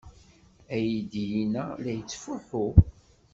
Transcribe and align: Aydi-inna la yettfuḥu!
Aydi-inna 0.75 1.63
la 1.83 1.91
yettfuḥu! 1.97 2.67